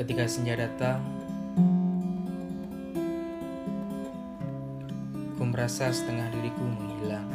Ketika 0.00 0.24
senja 0.24 0.56
datang, 0.56 1.04
ku 5.36 5.44
merasa 5.44 5.92
setengah 5.92 6.24
diriku 6.32 6.64
menghilang. 6.64 7.28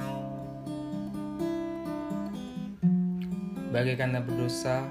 Bagaikan 3.69 4.17
tak 4.17 4.25
berdosa, 4.25 4.81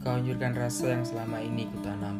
kau 0.00 0.16
anjurkan 0.16 0.56
rasa 0.56 0.96
yang 0.96 1.04
selama 1.04 1.44
ini 1.44 1.68
kutanam. 1.68 2.16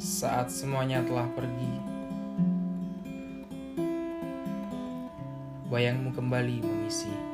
Saat 0.00 0.48
semuanya 0.48 1.04
telah 1.04 1.28
pergi, 1.36 1.72
bayangmu 5.68 6.16
kembali 6.16 6.64
mengisi. 6.64 7.33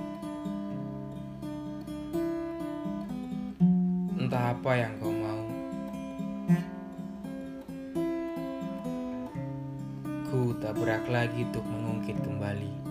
Entah 4.30 4.55
apa 4.55 4.79
yang 4.79 4.95
kau 5.02 5.11
mau. 5.11 5.43
Ku 10.30 10.55
tak 10.62 10.79
berak 10.79 11.02
lagi 11.11 11.43
untuk 11.43 11.66
mengungkit 11.66 12.15
kembali. 12.23 12.90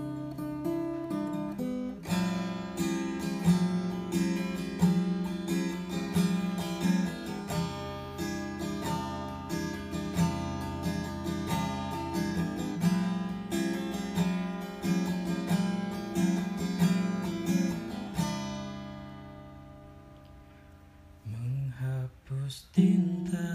Tinta 22.79 23.51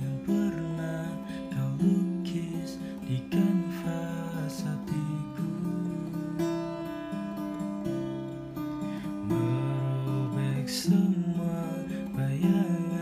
yang 0.00 0.16
pernah 0.24 1.04
kau 1.52 1.76
lukis 1.76 2.80
di 3.04 3.20
kanvas 3.28 4.64
hatiku. 4.64 5.52
Merobek 9.28 10.64
semua 10.64 11.84
bayangan 12.16 13.01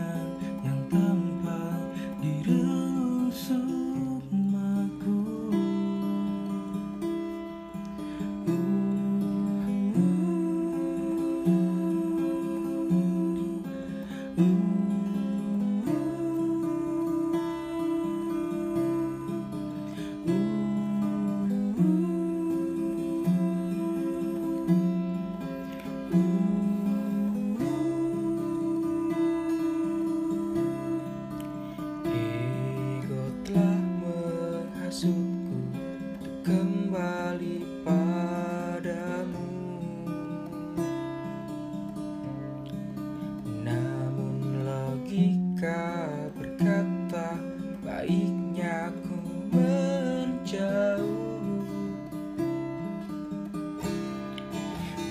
baiknya 48.01 48.89
aku 48.89 49.13
menjauh. 49.53 51.21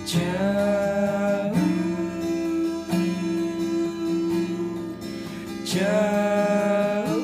Jauh. 0.02 1.54
Jauh. 5.62 7.14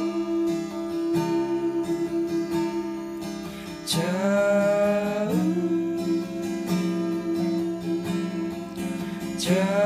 Jauh. 3.90 5.34
Jauh 9.34 9.85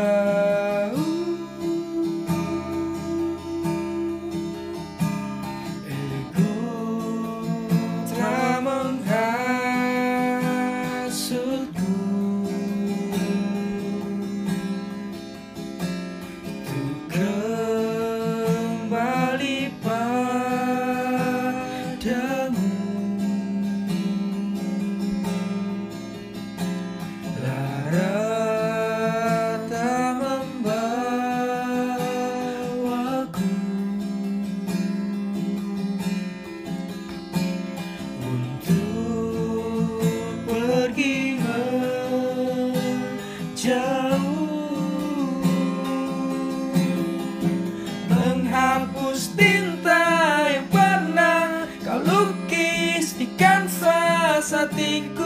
kanvas 54.80 55.19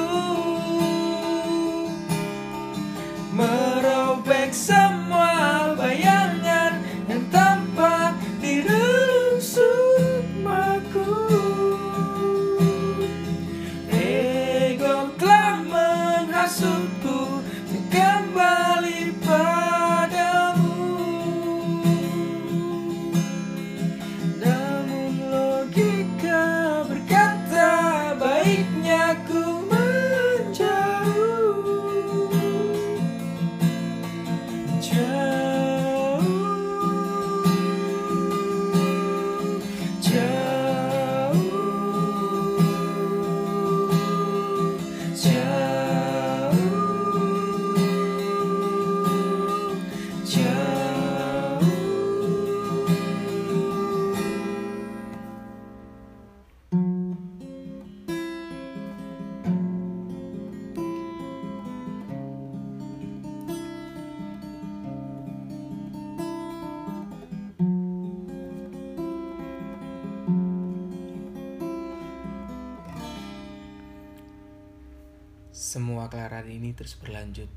Semua 75.54 76.06
kelaran 76.06 76.46
ini 76.48 76.70
terus 76.70 76.94
berlanjut. 76.94 77.50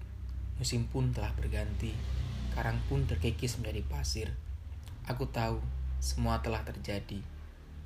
Musim 0.57 0.89
pun 0.89 1.13
telah 1.13 1.31
berganti. 1.37 1.93
Karang 2.57 2.81
pun 2.89 3.05
terkikis 3.05 3.61
menjadi 3.61 3.85
pasir. 3.85 4.33
Aku 5.05 5.29
tahu 5.29 5.61
semua 6.01 6.41
telah 6.41 6.65
terjadi. 6.65 7.21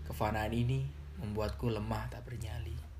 Kefanaan 0.08 0.56
ini 0.56 0.88
membuatku 1.20 1.68
lemah 1.68 2.08
tak 2.08 2.24
bernyali. 2.24 2.91